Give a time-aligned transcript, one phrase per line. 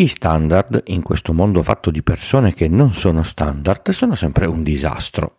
[0.00, 4.62] Gli standard, in questo mondo fatto di persone che non sono standard, sono sempre un
[4.62, 5.34] disastro.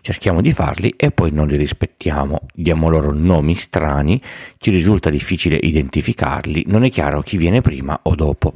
[0.00, 4.22] Cerchiamo di farli e poi non li rispettiamo, diamo loro nomi strani,
[4.58, 8.54] ci risulta difficile identificarli, non è chiaro chi viene prima o dopo.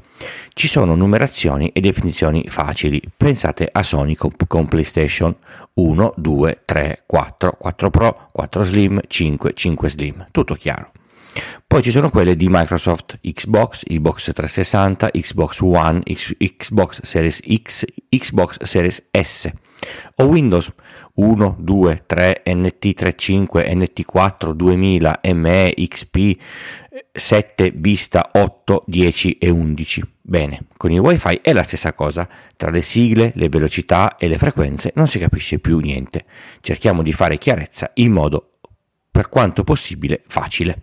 [0.55, 5.35] Ci sono numerazioni e definizioni facili, pensate a Sony con PlayStation
[5.75, 10.93] 1, 2, 3, 4, 4 Pro, 4 Slim, 5, 5 Slim, tutto chiaro.
[11.67, 17.85] Poi ci sono quelle di Microsoft, Xbox, Xbox 360, Xbox One, X, Xbox Series X,
[18.09, 19.51] Xbox Series S
[20.17, 20.73] o Windows
[21.15, 26.39] 1, 2, 3, NT35, NT4, 2000, ME, XP,
[27.13, 30.03] 7, Vista, 8, 10 e 11.
[30.23, 34.39] Bene, con il wifi è la stessa cosa, tra le sigle, le velocità e le
[34.39, 36.25] frequenze non si capisce più niente.
[36.61, 38.59] Cerchiamo di fare chiarezza in modo
[39.11, 40.83] per quanto possibile facile.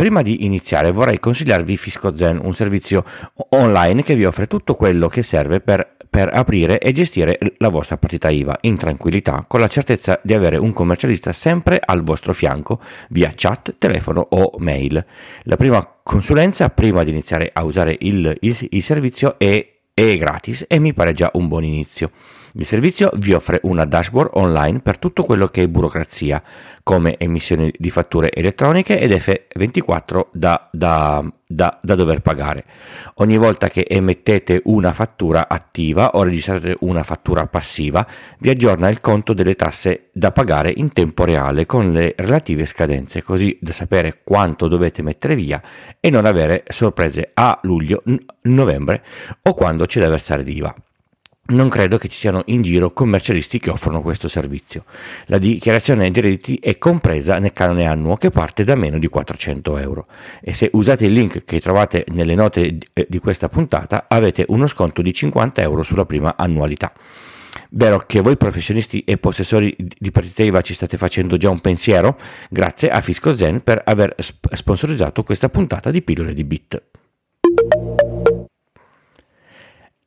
[0.00, 3.04] Prima di iniziare vorrei consigliarvi FiscoZen, un servizio
[3.50, 7.98] online che vi offre tutto quello che serve per, per, aprire e gestire la vostra
[7.98, 12.80] partita IVA in tranquillità, con la certezza di avere un commercialista sempre al vostro fianco
[13.10, 15.04] via chat, telefono o mail.
[15.42, 20.64] La prima consulenza prima di iniziare a usare il, il, il servizio è, è gratis
[20.66, 22.10] e mi pare già un buon inizio.
[22.54, 26.42] Il servizio vi offre una dashboard online per tutto quello che è burocrazia,
[26.82, 32.64] come emissioni di fatture elettroniche ed F24 da, da, da, da, dover pagare.
[33.16, 38.04] Ogni volta che emettete una fattura attiva o registrate una fattura passiva,
[38.40, 43.22] vi aggiorna il conto delle tasse da pagare in tempo reale con le relative scadenze,
[43.22, 45.62] così da sapere quanto dovete mettere via
[46.00, 48.02] e non avere sorprese a luglio,
[48.42, 49.04] novembre
[49.42, 50.74] o quando c'è da versare l'IVA
[51.50, 54.84] non credo che ci siano in giro commercialisti che offrono questo servizio.
[55.26, 59.76] La dichiarazione dei redditi è compresa nel canone annuo che parte da meno di 400
[59.78, 60.06] euro
[60.40, 64.66] e se usate il link che trovate nelle note eh, di questa puntata avete uno
[64.66, 66.92] sconto di 50 euro sulla prima annualità.
[67.70, 72.16] Vero che voi professionisti e possessori di partita IVA ci state facendo già un pensiero?
[72.48, 76.82] Grazie a Fisco Zen per aver sponsorizzato questa puntata di pillole di bit.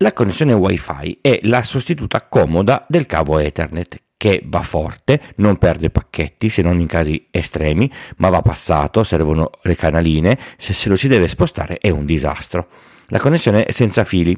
[0.03, 5.91] La connessione Wi-Fi è la sostituta comoda del cavo Ethernet che va forte, non perde
[5.91, 10.97] pacchetti se non in casi estremi, ma va passato, servono le canaline, se se lo
[10.97, 12.67] si deve spostare è un disastro.
[13.07, 14.37] La connessione è senza fili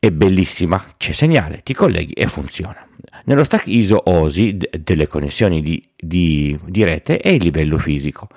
[0.00, 2.87] è bellissima, c'è segnale, ti colleghi e funziona.
[3.24, 8.28] Nello stack ISO OSI delle connessioni di, di, di rete è il livello fisico.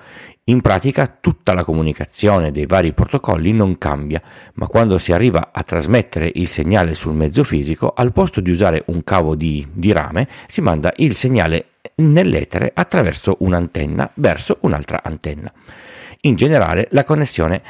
[0.44, 4.20] In pratica tutta la comunicazione dei vari protocolli non cambia,
[4.54, 8.82] ma quando si arriva a trasmettere il segnale sul mezzo fisico, al posto di usare
[8.86, 11.66] un cavo di, di rame, si manda il segnale
[11.96, 15.52] nell'etere attraverso un'antenna verso un'altra antenna.
[16.22, 17.62] In generale la connessione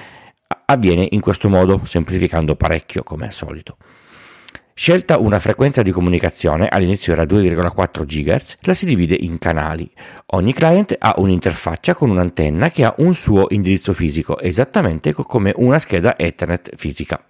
[0.66, 3.76] avviene in questo modo, semplificando parecchio come al solito.
[4.74, 9.88] Scelta una frequenza di comunicazione, all'inizio era 2,4 GHz, la si divide in canali.
[10.28, 15.78] Ogni client ha un'interfaccia con un'antenna che ha un suo indirizzo fisico, esattamente come una
[15.78, 17.22] scheda Ethernet fisica.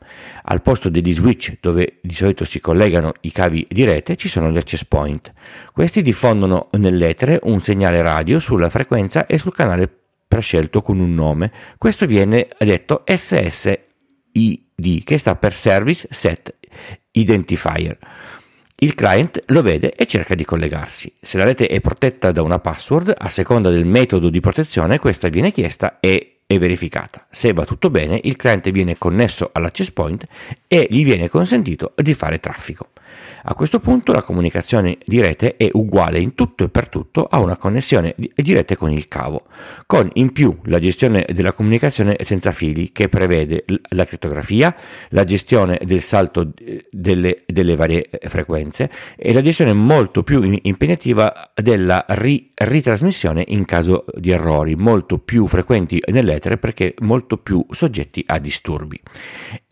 [0.45, 4.51] Al posto degli switch dove di solito si collegano i cavi di rete ci sono
[4.51, 5.33] gli access point.
[5.73, 9.91] Questi diffondono nell'etere un segnale radio sulla frequenza e sul canale
[10.29, 11.51] prescelto con un nome.
[11.77, 13.05] Questo viene detto
[14.33, 16.55] SSID, che sta per Service Set
[17.13, 17.99] identifier.
[18.77, 21.13] Il client lo vede e cerca di collegarsi.
[21.21, 25.29] Se la rete è protetta da una password, a seconda del metodo di protezione, questa
[25.29, 27.27] viene chiesta e è verificata.
[27.31, 30.27] Se va tutto bene, il cliente viene connesso all'access point
[30.67, 32.92] e gli viene consentito di fare traffico.
[33.45, 37.41] A questo punto la comunicazione di rete è uguale in tutto e per tutto a
[37.41, 39.47] una connessione di rete con il cavo,
[39.87, 44.73] con in più la gestione della comunicazione senza fili che prevede la crittografia,
[45.09, 46.53] la gestione del salto
[46.89, 54.05] delle, delle varie frequenze e la gestione molto più impegnativa della ri, ritrasmissione in caso
[54.15, 59.01] di errori, molto più frequenti nell'etere perché molto più soggetti a disturbi.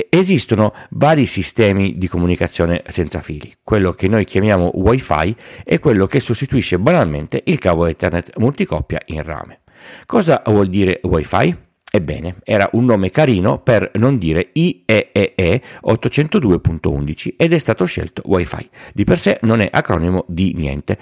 [0.09, 6.21] Esistono vari sistemi di comunicazione senza fili quello che noi chiamiamo Wi-Fi è quello che
[6.21, 9.61] sostituisce banalmente il cavo Ethernet multicoppia in rame.
[10.07, 11.57] Cosa vuol dire Wi-Fi?
[11.93, 18.71] Ebbene, era un nome carino per non dire IEEE 802.11 ed è stato scelto Wi-Fi.
[18.95, 20.99] Di per sé non è acronimo di niente,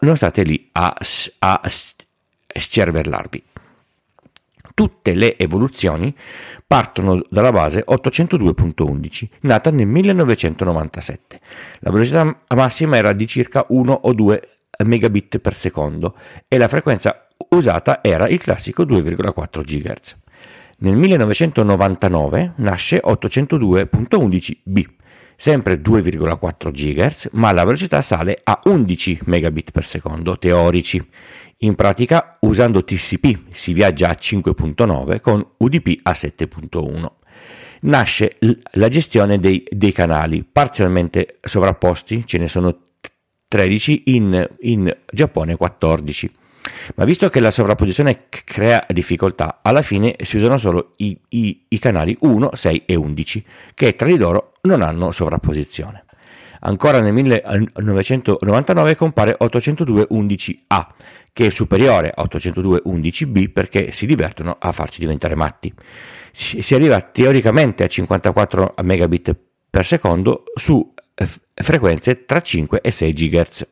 [0.00, 0.96] non state lì a,
[1.38, 1.60] a
[2.52, 3.42] scervellarvi.
[4.74, 6.12] Tutte le evoluzioni
[6.66, 11.40] partono dalla base 802.11, nata nel 1997.
[11.78, 14.48] La velocità massima era di circa 1 o 2
[14.84, 16.16] megabit per secondo
[16.48, 20.16] e la frequenza usata era il classico 2,4 GHz.
[20.78, 24.84] Nel 1999 nasce 802.11b,
[25.36, 31.08] sempre 2,4 GHz, ma la velocità sale a 11 megabit per secondo teorici.
[31.58, 37.10] In pratica, usando TCP si viaggia a 5.9 con UDP a 7.1.
[37.82, 38.38] Nasce
[38.72, 42.76] la gestione dei, dei canali parzialmente sovrapposti, ce ne sono
[43.46, 46.30] 13, in, in Giappone 14.
[46.96, 51.78] Ma visto che la sovrapposizione crea difficoltà, alla fine si usano solo i, i, i
[51.78, 56.03] canali 1, 6 e 11, che tra di loro non hanno sovrapposizione.
[56.66, 60.86] Ancora nel 1999 compare 802.11a,
[61.30, 65.72] che è superiore a 802.11b perché si divertono a farci diventare matti.
[66.32, 69.36] Si, si arriva teoricamente a 54 megabit
[69.68, 73.68] per secondo su eh, frequenze tra 5 e 6 GHz.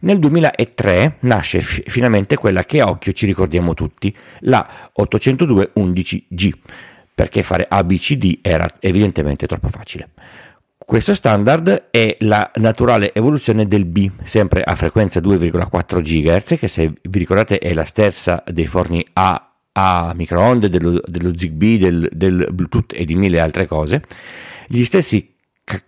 [0.00, 4.66] Nel 2003 nasce f- finalmente quella che a occhio ci ricordiamo tutti, la
[4.98, 6.52] 802.11g,
[7.14, 10.08] perché fare ABCD era evidentemente troppo facile.
[10.90, 16.92] Questo standard è la naturale evoluzione del B, sempre a frequenza 2,4 GHz, che se
[17.02, 22.48] vi ricordate è la stessa dei forni A, a microonde, dello, dello ZigBee, del, del,
[22.50, 24.02] Bluetooth e di mille altre cose.
[24.66, 25.32] Gli stessi
[25.62, 25.80] ca-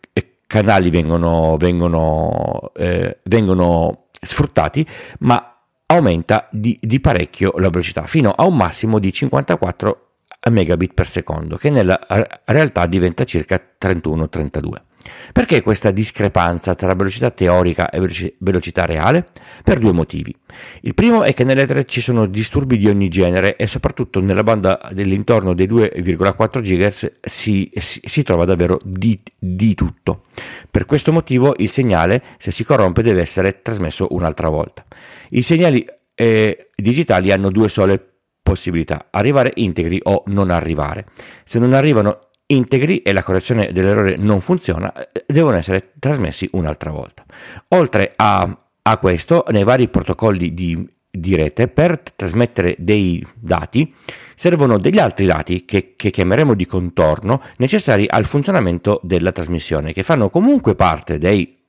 [0.46, 4.86] canali vengono, vengono, eh, vengono sfruttati,
[5.18, 10.10] ma aumenta di, di, parecchio la velocità, fino a un massimo di 54
[10.48, 11.98] megabit per secondo, che nella
[12.44, 14.90] realtà diventa circa 31-32.
[15.32, 19.28] Perché questa discrepanza tra velocità teorica e velocità reale?
[19.62, 20.34] Per due motivi.
[20.82, 24.42] Il primo è che nelle tre ci sono disturbi di ogni genere e soprattutto nella
[24.42, 30.24] banda dell'intorno dei 2,4 GHz si, si, si trova davvero di, di, tutto.
[30.70, 34.84] Per questo motivo il segnale, se si corrompe, deve essere trasmesso un'altra volta.
[35.30, 35.84] I segnali
[36.14, 38.06] eh, digitali hanno due sole
[38.42, 41.06] possibilità, arrivare integri o non arrivare.
[41.44, 42.18] Se non arrivano
[42.54, 47.24] integri e la correzione dell'errore non funziona, eh, devono essere trasmessi un'altra volta.
[47.68, 53.92] Oltre a, a questo, nei vari protocolli di, di, rete, per trasmettere dei dati,
[54.34, 60.02] servono degli altri dati che, che chiameremo di contorno, necessari al funzionamento della trasmissione, che
[60.02, 61.60] fanno comunque parte dei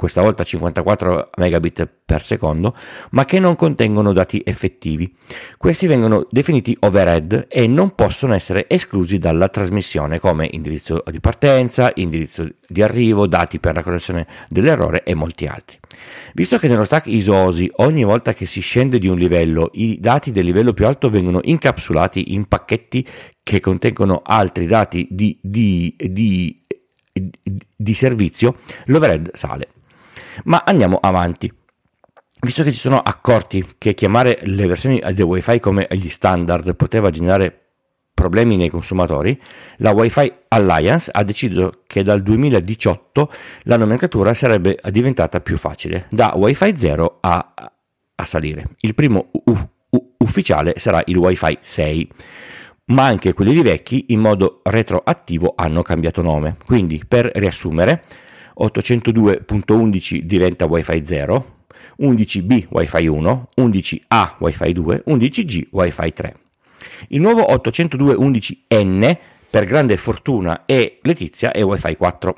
[0.00, 2.74] questa volta 54 megabit per secondo,
[3.10, 5.14] ma che non contengono dati effettivi.
[5.58, 11.92] Questi vengono definiti overhead e non possono essere esclusi dalla trasmissione come indirizzo di partenza,
[11.96, 15.78] indirizzo di arrivo, dati per la correzione dell'errore e molti altri.
[16.32, 20.30] Visto che nello stack ISOSI ogni volta che si scende di un livello i dati
[20.30, 23.06] del livello più alto vengono incapsulati in pacchetti
[23.42, 26.64] che contengono altri dati di, di, di,
[27.76, 29.68] di servizio, l'overhead sale.
[30.44, 31.52] Ma andiamo avanti.
[32.40, 37.10] Visto che si sono accorti che chiamare le versioni del Wi-Fi come gli standard poteva
[37.10, 37.60] generare
[38.20, 39.38] problemi nei consumatori,
[39.78, 43.32] la Wi-Fi Alliance ha deciso che dal 2018
[43.62, 47.54] la nomenclatura sarebbe diventata più facile, da Wi-Fi 0 a,
[48.14, 48.76] a salire.
[48.80, 49.56] Il primo u-
[49.90, 52.10] u- ufficiale sarà il Wi-Fi 6,
[52.86, 56.56] ma anche quelli vecchi in modo retroattivo hanno cambiato nome.
[56.66, 58.04] Quindi, per riassumere,
[58.58, 61.58] 802.11 diventa Wi-Fi 0,
[62.00, 66.34] 11B Wi-Fi 1, 11A Wi-Fi 2, 11G Wi-Fi 3.
[67.08, 69.18] Il nuovo 802.11N
[69.50, 72.36] per grande fortuna e Letizia è Wi-Fi 4.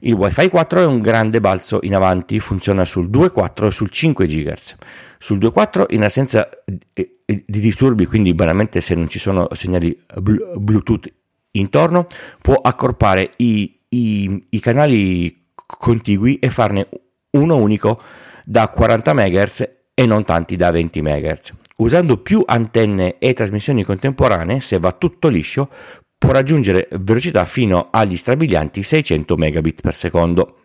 [0.00, 4.26] Il Wi-Fi 4 è un grande balzo in avanti, funziona sul 2.4 e sul 5
[4.26, 4.74] GHz.
[5.18, 11.10] Sul 2.4 in assenza di disturbi, quindi banalmente se non ci sono segnali Bluetooth
[11.52, 12.06] intorno,
[12.40, 15.39] può accorpare i, i, i canali
[15.78, 16.88] contigui e farne
[17.32, 18.00] uno unico
[18.44, 21.52] da 40 MHz e non tanti da 20 MHz.
[21.76, 25.70] Usando più antenne e trasmissioni contemporanee, se va tutto liscio,
[26.18, 30.58] può raggiungere velocità fino agli strabilianti 600 megabit per secondo.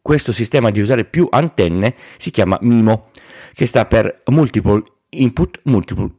[0.00, 3.10] Questo sistema di usare più antenne si chiama MIMO,
[3.54, 6.10] che sta per Multiple Input Multiple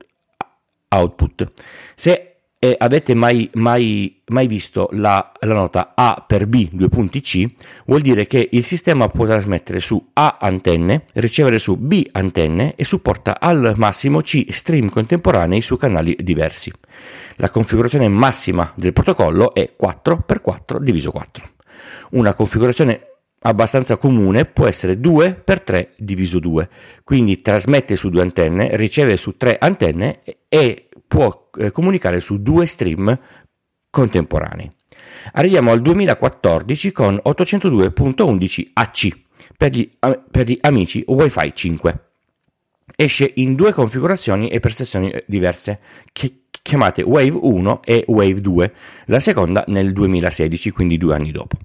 [0.89, 1.51] Output.
[1.95, 2.32] Se
[2.63, 7.45] e avete mai, mai, mai visto la, la, nota A per B, due punti C,
[7.87, 12.85] vuol dire che il sistema può trasmettere su A antenne, ricevere su B antenne e
[12.85, 16.71] supporta al massimo C stream contemporanei su canali diversi.
[17.35, 21.49] La configurazione massima del protocollo è 4x4 diviso 4.
[22.11, 23.07] Una configurazione
[23.39, 26.69] abbastanza comune può essere 2x3 diviso 2,
[27.03, 32.65] quindi trasmette su due antenne, riceve su tre antenne e può eh, comunicare su due
[32.65, 33.17] stream
[33.89, 34.71] contemporanei.
[35.33, 39.09] Arriviamo al 2014 con 802.11 AC
[39.57, 39.89] per gli,
[40.29, 41.99] per gli amici Wi-Fi 5.
[42.95, 45.79] Esce in due configurazioni e prestazioni eh, diverse,
[46.63, 48.73] chiamate Wave 1 e Wave 2,
[49.05, 51.57] la seconda nel 2016, quindi due anni dopo.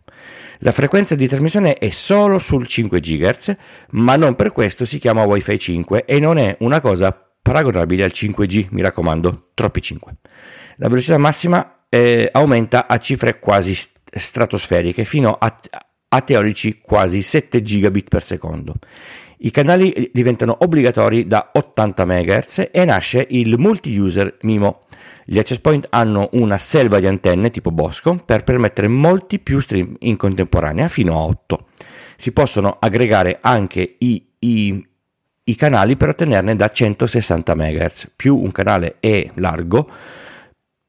[0.58, 3.56] La frequenza di trasmissione è solo sul 5 GHz,
[3.90, 8.12] ma non per questo si chiama Wi-Fi 5 e non è una cosa paragonabile al
[8.14, 10.16] 5G, mi raccomando, troppi 5.
[10.76, 15.60] La velocità massima eh, aumenta a cifre quasi stratosferiche, fino a,
[16.08, 18.74] a teorici quasi 7 gigabit per secondo.
[19.40, 24.86] I canali diventano obbligatori da 80 MHz e nasce il multi-user MIMO.
[25.24, 29.94] Gli access point hanno una selva di antenne tipo Bosco per permettere molti più stream
[30.00, 31.66] in contemporanea, fino a 8.
[32.16, 34.87] Si possono aggregare anche i, i
[35.48, 38.10] i canali per ottenerne da 160 MHz.
[38.14, 39.90] Più un canale è largo,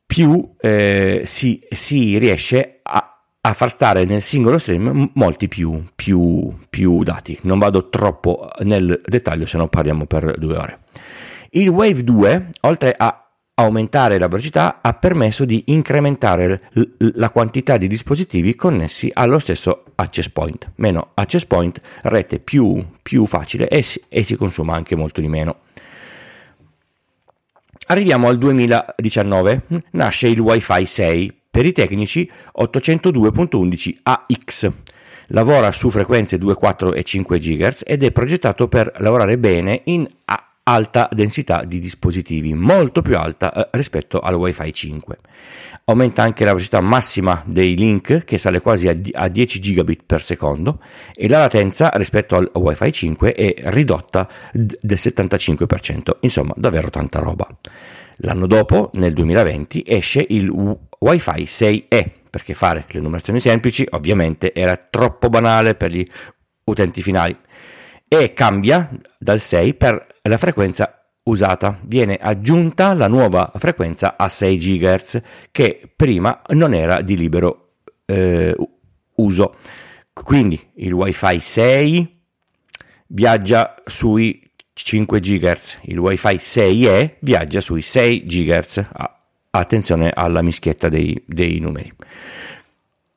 [0.06, 6.54] più eh, si, si, riesce a, a, far stare nel singolo stream molti più, più,
[6.70, 7.38] più dati.
[7.44, 10.80] Non vado troppo nel dettaglio, se no parliamo per due ore.
[11.52, 13.29] Il Wave 2, oltre a
[13.60, 20.30] aumentare la velocità ha permesso di incrementare la quantità di dispositivi connessi allo stesso access
[20.30, 20.72] point.
[20.76, 25.28] Meno access point, rete più, più facile e si, e si consuma anche molto di
[25.28, 25.58] meno.
[27.88, 34.72] Arriviamo al 2019, nasce il Wi-Fi 6 per i tecnici 802.11 AX.
[35.32, 40.08] Lavora su frequenze 2, 4 e 5 GHz ed è progettato per lavorare bene in
[40.74, 45.18] alta densità di dispositivi, molto più alta eh, rispetto al Wi-Fi 5.
[45.86, 50.22] Aumenta anche la velocità massima dei link che sale quasi a, a 10 gigabit per
[50.22, 50.80] secondo
[51.16, 57.48] e la latenza rispetto al Wi-Fi 5 è ridotta del 75%, insomma davvero tanta roba.
[58.18, 64.76] L'anno dopo, nel 2020, esce il Wi-Fi 6E, perché fare le numerazioni semplici ovviamente era
[64.76, 66.06] troppo banale per gli
[66.66, 67.36] utenti finali
[68.10, 71.80] e cambia dal 6 per la frequenza usata.
[71.84, 77.76] Viene aggiunta la nuova frequenza a 6 GHz che prima non era di libero
[78.06, 78.56] eh,
[79.16, 79.56] uso.
[80.12, 82.22] Quindi il WiFi 6
[83.08, 88.86] viaggia sui 5 GHz, il WiFi 6E viaggia sui 6 GHz.
[89.52, 91.94] Attenzione alla mischietta dei, dei numeri.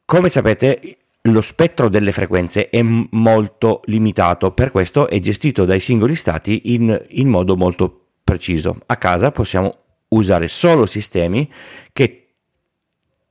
[0.05, 6.15] Come sapete, lo spettro delle frequenze è molto limitato, per questo è gestito dai singoli
[6.15, 8.81] stati in, in modo molto preciso.
[8.87, 9.71] A casa possiamo
[10.09, 11.51] usare solo sistemi
[11.93, 12.23] che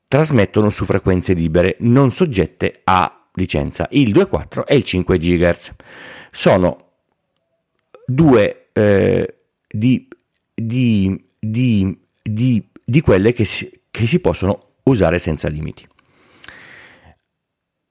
[0.07, 3.87] trasmettono su frequenze libere, non soggette a licenza.
[3.91, 5.71] Il 2.4 e il 5 GHz
[6.31, 6.89] sono
[8.05, 9.35] due eh,
[9.69, 10.07] di,
[10.53, 15.87] di, di, di, quelle che si, che si possono usare senza limiti.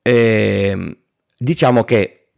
[0.02, 0.96] Eh,
[1.36, 2.28] diciamo che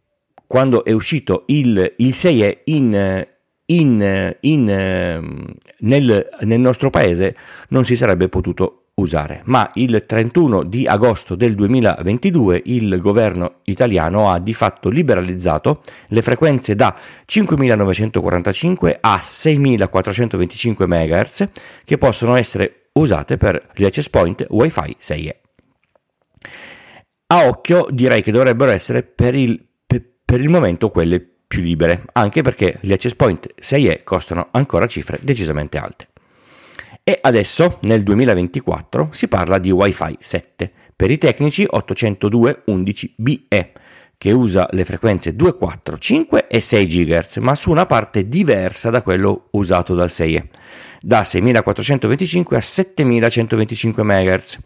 [0.47, 3.27] quando è uscito il, il 6E in,
[3.65, 7.35] in, in, nel, nel nostro paese
[7.69, 14.29] non si sarebbe potuto usare, ma il 31 di agosto del 2022 il governo italiano
[14.29, 21.47] ha di fatto liberalizzato le frequenze da 5945 a 6425 MHz
[21.83, 25.42] che possono essere usate per gli access point Wi-Fi 6E
[27.33, 32.43] a occhio direi che dovrebbero essere per il, per il momento quelle più libere, anche
[32.43, 36.09] perché gli access point 6E costano ancora cifre decisamente alte.
[37.03, 43.71] E adesso, nel 2024, si parla di Wi-Fi 7 per i tecnici 802.11be
[44.15, 48.91] che usa le frequenze 2, 4, 5 e 6 GHz, ma su una parte diversa
[48.91, 50.43] da quello usato dal 6E,
[51.01, 54.59] da 6425 a 7125 MHz.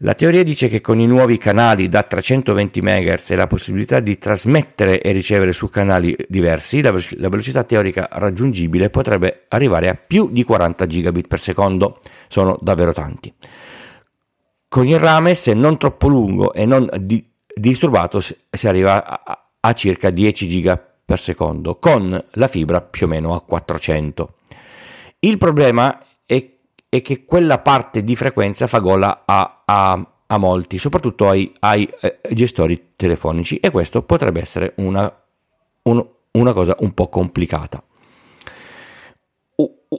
[0.00, 4.18] La teoria dice che con i nuovi canali da 320 MHz e la possibilità di
[4.18, 10.28] trasmettere e ricevere su canali diversi, la, la velocità teorica raggiungibile potrebbe arrivare a più
[10.30, 12.00] di 40 gigabit per secondo.
[12.28, 13.32] Sono davvero tanti.
[14.68, 19.72] Con il rame, se non troppo lungo e non di, disturbato, si arriva a, a
[19.72, 20.76] circa 10 giga
[21.06, 24.34] per secondo, con la fibra più o meno a 400.
[25.20, 25.98] Il problema
[26.88, 31.88] e che quella parte di frequenza fa gola a, a, a molti, soprattutto ai, ai
[32.00, 35.12] eh, gestori telefonici e questo potrebbe essere una,
[35.82, 37.82] un, una cosa un po' complicata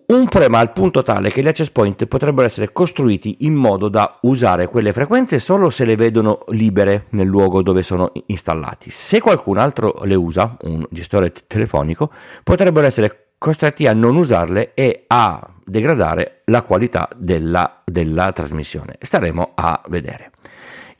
[0.07, 4.17] un problema al punto tale che gli access point potrebbero essere costruiti in modo da
[4.21, 8.89] usare quelle frequenze solo se le vedono libere nel luogo dove sono installati.
[8.89, 12.11] Se qualcun altro le usa, un gestore telefonico,
[12.43, 18.97] potrebbero essere costretti a non usarle e a degradare la qualità della, della trasmissione.
[18.99, 20.31] Staremo a vedere.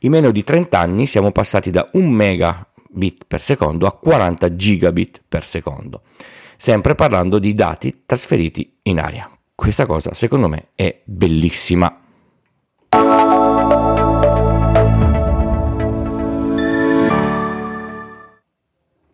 [0.00, 5.22] In meno di 30 anni siamo passati da 1 megabit per secondo a 40 gigabit
[5.26, 6.02] per secondo
[6.58, 9.30] sempre parlando di dati trasferiti in aria.
[9.54, 12.00] Questa cosa secondo me è bellissima.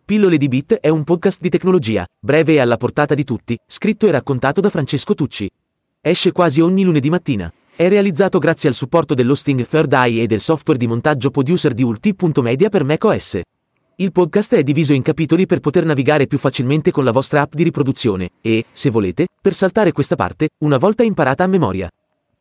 [0.05, 4.05] Pillole di Bit è un podcast di tecnologia, breve e alla portata di tutti, scritto
[4.05, 5.49] e raccontato da Francesco Tucci.
[5.99, 7.51] Esce quasi ogni lunedì mattina.
[7.75, 11.81] È realizzato grazie al supporto dell'hosting Third Eye e del software di montaggio producer di
[11.81, 13.41] Ulti.media per macOS.
[13.95, 17.55] Il podcast è diviso in capitoli per poter navigare più facilmente con la vostra app
[17.55, 21.89] di riproduzione e, se volete, per saltare questa parte, una volta imparata a memoria.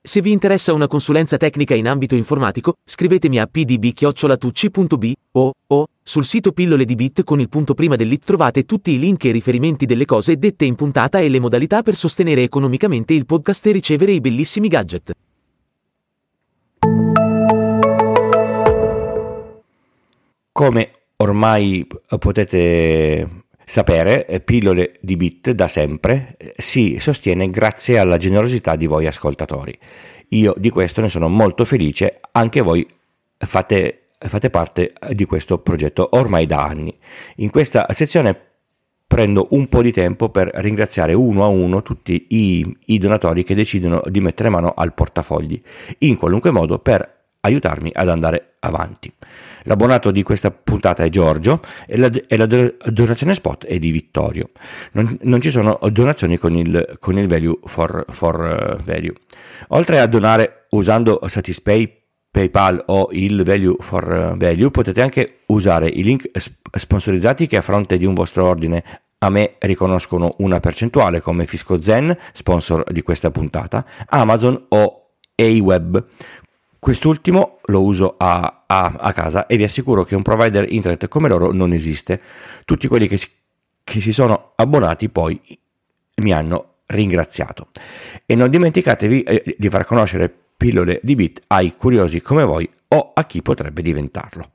[0.07, 6.27] Se vi interessa una consulenza tecnica in ambito informatico, scrivetemi a pdb-tucci.b o, o sul
[6.27, 9.87] sito pillole di bit con il punto prima dell'it trovate tutti i link e riferimenti
[9.87, 14.13] delle cose dette in puntata e le modalità per sostenere economicamente il podcast e ricevere
[14.13, 15.13] i bellissimi gadget.
[20.53, 21.87] Come ormai
[22.19, 28.87] potete sapere, eh, pillole di bit da sempre eh, si sostiene grazie alla generosità di
[28.87, 29.77] voi ascoltatori.
[30.29, 32.87] Io di questo ne sono molto felice, anche voi
[33.37, 36.97] fate, fate parte di questo progetto ormai da anni.
[37.37, 38.53] In questa sezione
[39.07, 43.55] prendo un po' di tempo per ringraziare uno a uno tutti i, i, donatori che
[43.55, 45.63] decidono di mettere mano al portafogli,
[45.99, 47.14] in qualunque modo per
[47.45, 49.13] aiutarmi ad andare avanti.
[49.67, 54.51] L'abbonato di questa puntata è Giorgio e la, e la donazione spot è di Vittorio.
[54.93, 59.15] Non, non ci sono donazioni con il, con il value for, for uh, value.
[59.69, 65.89] Oltre a donare usando Satispay, PayPal o il value for uh, value, potete anche usare
[65.89, 66.31] i link
[66.71, 68.83] sponsorizzati che a fronte di un vostro ordine
[69.19, 75.05] a me riconoscono una percentuale come Fisco Zen, sponsor di questa puntata, Amazon o
[75.35, 76.07] AWeb.
[76.85, 81.31] Quest'ultimo lo uso a, a, a, casa e vi assicuro che un provider internet come
[81.31, 82.21] loro non esiste.
[82.67, 83.27] Tutti quelli che si,
[83.83, 85.41] che si sono abbonati poi
[86.17, 87.69] mi hanno ringraziato.
[88.27, 93.13] E non dimenticatevi eh, di far conoscere pillole di bit ai curiosi come voi o
[93.15, 94.51] a chi potrebbe diventarlo.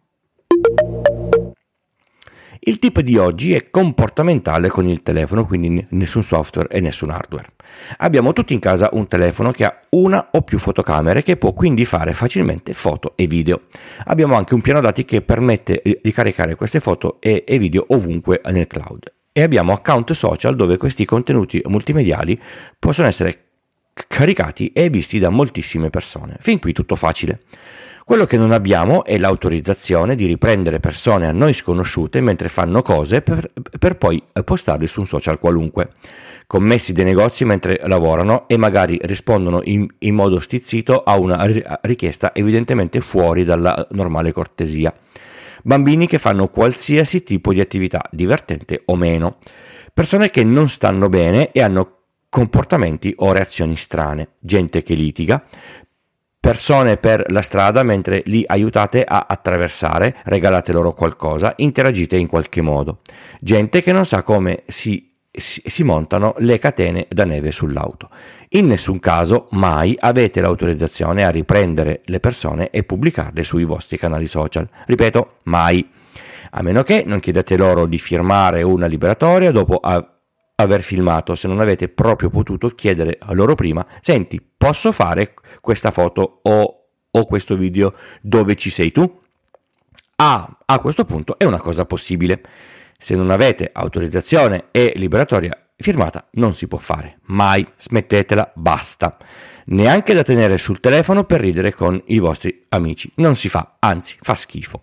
[2.70, 7.48] Il tip di oggi è comportamentale con il telefono, quindi nessun software e nessun hardware.
[7.98, 11.84] Abbiamo tutti in casa un telefono che ha una o più fotocamere che può quindi
[11.84, 13.62] fare facilmente foto e video.
[14.06, 18.68] Abbiamo anche un piano dati che permette di caricare queste foto e, video ovunque nel
[18.68, 19.12] cloud.
[19.32, 22.40] E abbiamo account social dove questi contenuti multimediali
[22.78, 23.46] possono essere
[24.08, 26.38] caricati e visti da moltissime persone.
[26.40, 27.42] Fin qui tutto facile.
[28.10, 33.22] Quello che non abbiamo è l'autorizzazione di riprendere persone a noi sconosciute mentre fanno cose
[33.22, 35.90] per, per poi postarli su un social qualunque.
[36.48, 41.48] Commessi dei negozi mentre lavorano e magari rispondono in, in modo stizzito a una
[41.82, 44.92] richiesta evidentemente fuori dalla normale cortesia.
[45.62, 49.38] Bambini che fanno qualsiasi tipo di attività, divertente o meno.
[49.94, 55.44] Persone che non stanno bene e hanno comportamenti o reazioni strane, gente che litiga,
[56.40, 62.62] persone per la strada mentre li aiutate a attraversare, regalate loro qualcosa, interagite in qualche
[62.62, 63.02] modo.
[63.42, 68.10] Gente che non sa come si, si, si montano le catene da neve sull'auto.
[68.50, 74.28] In nessun caso mai avete l'autorizzazione a riprendere le persone e pubblicarle sui vostri canali
[74.28, 74.68] social.
[74.86, 75.88] Ripeto, mai.
[76.52, 80.18] A meno che non chiedete loro di firmare una liberatoria dopo aver
[80.60, 85.90] aver filmato se non avete proprio potuto chiedere a loro prima, senti, posso fare questa
[85.92, 89.20] foto o, o questo video dove ci sei tu?
[90.18, 92.42] Ah, a questo punto è una cosa possibile.
[92.98, 97.20] Se non avete autorizzazione e liberatoria firmata, non si può fare.
[97.28, 99.18] Mai smettetela, basta.
[99.68, 103.10] Neanche da tenere sul telefono per ridere con i vostri amici.
[103.16, 104.82] Non si fa, anzi, fa schifo.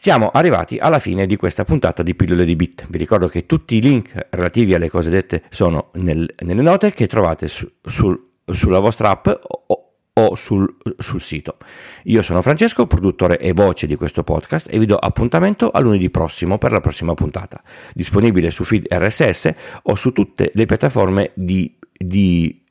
[0.00, 2.86] Siamo arrivati alla fine di questa puntata di pillole di bit.
[2.88, 7.08] Vi ricordo che tutti i link relativi alle cose dette sono nel, nelle note che
[7.08, 11.56] trovate su, sul, sulla vostra app o, o sul, sul, sito.
[12.04, 16.10] Io sono Francesco, produttore e voce di questo podcast e vi do appuntamento a lunedì
[16.10, 17.60] prossimo per la prossima puntata,
[17.92, 22.62] disponibile su feed RSS o su tutte le piattaforme di di,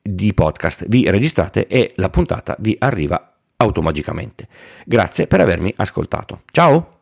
[0.00, 4.48] di podcast vi registrate e la puntata vi arriva automagicamente.
[4.84, 6.42] Grazie per avermi ascoltato.
[6.50, 6.97] Ciao!